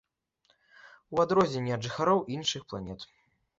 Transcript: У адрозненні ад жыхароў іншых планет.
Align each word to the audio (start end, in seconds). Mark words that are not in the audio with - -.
У 1.17 1.21
адрозненні 1.25 1.75
ад 1.77 1.81
жыхароў 1.89 2.25
іншых 2.39 2.61
планет. 2.73 3.09